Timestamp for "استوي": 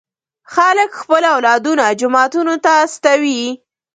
2.83-3.41